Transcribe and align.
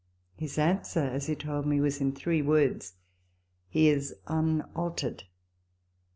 His 0.35 0.57
answer, 0.57 1.01
as 1.01 1.27
he 1.27 1.35
told 1.35 1.67
me, 1.67 1.79
was 1.79 2.01
in 2.01 2.11
three 2.13 2.41
words:" 2.41 2.95
He 3.69 3.87
is 3.87 4.15
unaltered." 4.25 5.25